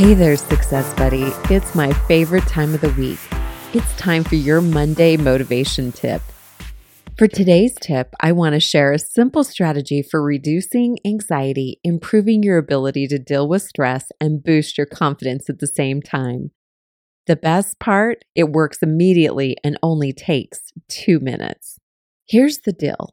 [0.00, 1.24] Hey there, Success Buddy.
[1.54, 3.18] It's my favorite time of the week.
[3.74, 6.22] It's time for your Monday motivation tip.
[7.18, 12.56] For today's tip, I want to share a simple strategy for reducing anxiety, improving your
[12.56, 16.52] ability to deal with stress, and boost your confidence at the same time.
[17.26, 21.78] The best part, it works immediately and only takes two minutes.
[22.26, 23.10] Here's the deal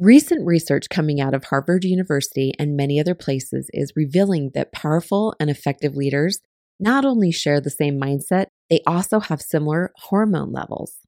[0.00, 5.34] Recent research coming out of Harvard University and many other places is revealing that powerful
[5.40, 6.38] and effective leaders
[6.78, 10.98] not only share the same mindset, they also have similar hormone levels.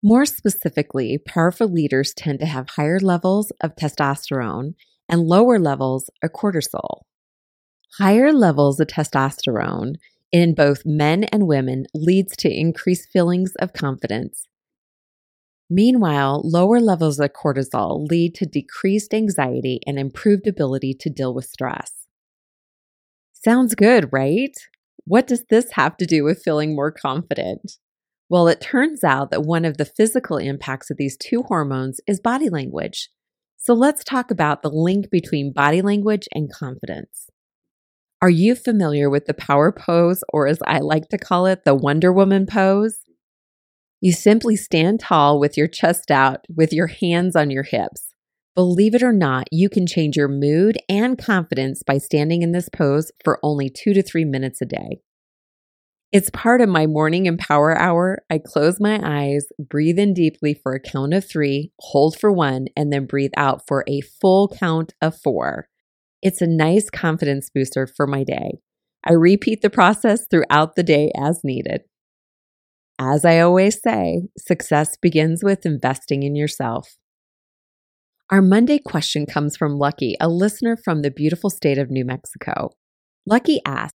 [0.00, 4.74] More specifically, powerful leaders tend to have higher levels of testosterone
[5.08, 7.00] and lower levels of cortisol.
[7.98, 9.96] Higher levels of testosterone
[10.30, 14.47] in both men and women leads to increased feelings of confidence
[15.70, 21.44] Meanwhile, lower levels of cortisol lead to decreased anxiety and improved ability to deal with
[21.44, 22.06] stress.
[23.32, 24.56] Sounds good, right?
[25.04, 27.78] What does this have to do with feeling more confident?
[28.30, 32.20] Well, it turns out that one of the physical impacts of these two hormones is
[32.20, 33.10] body language.
[33.56, 37.28] So let's talk about the link between body language and confidence.
[38.20, 41.74] Are you familiar with the power pose, or as I like to call it, the
[41.74, 42.98] Wonder Woman pose?
[44.00, 48.14] You simply stand tall with your chest out, with your hands on your hips.
[48.54, 52.68] Believe it or not, you can change your mood and confidence by standing in this
[52.68, 55.00] pose for only two to three minutes a day.
[56.10, 58.22] It's part of my morning empower hour.
[58.30, 62.68] I close my eyes, breathe in deeply for a count of three, hold for one,
[62.76, 65.68] and then breathe out for a full count of four.
[66.22, 68.58] It's a nice confidence booster for my day.
[69.04, 71.82] I repeat the process throughout the day as needed.
[73.00, 76.96] As I always say, success begins with investing in yourself.
[78.28, 82.70] Our Monday question comes from Lucky, a listener from the beautiful state of New Mexico.
[83.24, 83.96] Lucky asks,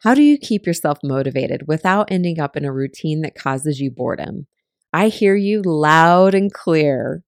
[0.00, 3.90] How do you keep yourself motivated without ending up in a routine that causes you
[3.90, 4.48] boredom?
[4.92, 7.22] I hear you loud and clear.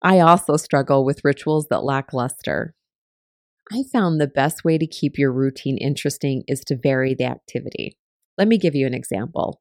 [0.00, 2.74] I also struggle with rituals that lack luster.
[3.70, 7.98] I found the best way to keep your routine interesting is to vary the activity.
[8.38, 9.60] Let me give you an example.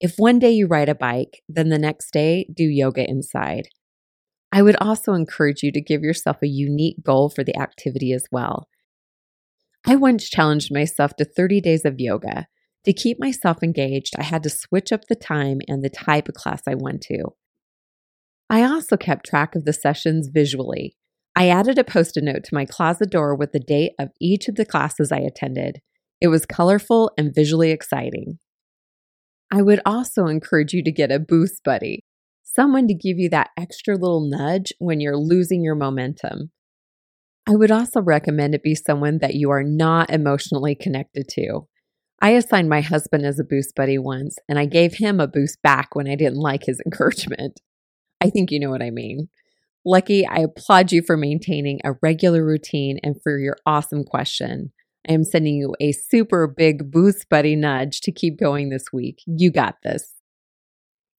[0.00, 3.68] If one day you ride a bike, then the next day do yoga inside.
[4.52, 8.26] I would also encourage you to give yourself a unique goal for the activity as
[8.30, 8.68] well.
[9.86, 12.46] I once challenged myself to 30 days of yoga.
[12.84, 16.34] To keep myself engaged, I had to switch up the time and the type of
[16.34, 17.34] class I went to.
[18.50, 20.96] I also kept track of the sessions visually.
[21.34, 24.48] I added a post it note to my closet door with the date of each
[24.48, 25.80] of the classes I attended.
[26.20, 28.38] It was colorful and visually exciting.
[29.54, 32.02] I would also encourage you to get a boost buddy,
[32.42, 36.50] someone to give you that extra little nudge when you're losing your momentum.
[37.48, 41.68] I would also recommend it be someone that you are not emotionally connected to.
[42.20, 45.62] I assigned my husband as a boost buddy once, and I gave him a boost
[45.62, 47.60] back when I didn't like his encouragement.
[48.20, 49.28] I think you know what I mean.
[49.86, 54.72] Lucky, I applaud you for maintaining a regular routine and for your awesome question.
[55.08, 59.22] I am sending you a super big boost buddy nudge to keep going this week.
[59.26, 60.14] You got this.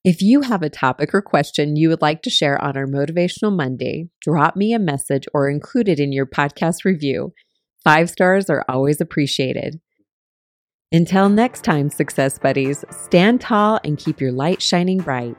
[0.04, 3.56] If you have a topic or question you would like to share on our Motivational
[3.56, 7.34] Monday, drop me a message or include it in your podcast review.
[7.84, 9.80] Five stars are always appreciated.
[10.92, 15.36] Until next time, Success Buddies, stand tall and keep your light shining bright.